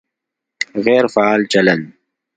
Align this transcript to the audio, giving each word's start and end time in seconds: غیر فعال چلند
غیر 0.85 1.05
فعال 1.13 1.41
چلند 1.51 1.83